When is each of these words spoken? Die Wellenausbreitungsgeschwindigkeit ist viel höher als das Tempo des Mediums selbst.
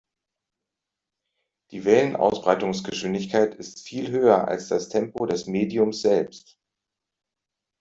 Die 1.69 1.85
Wellenausbreitungsgeschwindigkeit 1.85 3.53
ist 3.53 3.83
viel 3.87 4.09
höher 4.09 4.47
als 4.47 4.67
das 4.67 4.89
Tempo 4.89 5.27
des 5.27 5.45
Mediums 5.45 6.01
selbst. 6.01 6.57